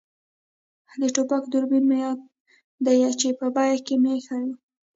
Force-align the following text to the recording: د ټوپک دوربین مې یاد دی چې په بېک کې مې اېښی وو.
د 1.01 1.03
ټوپک 1.15 1.43
دوربین 1.51 1.83
مې 1.89 1.97
یاد 2.03 2.19
دی 2.85 2.99
چې 3.19 3.27
په 3.39 3.47
بېک 3.55 3.79
کې 3.87 3.95
مې 4.01 4.11
اېښی 4.15 4.43
وو. 4.47 4.55